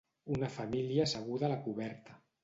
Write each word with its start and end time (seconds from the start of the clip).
Una 0.35 0.47
família 0.53 1.03
asseguda 1.09 1.45
a 1.49 1.51
la 1.51 1.59
coberta. 1.67 2.17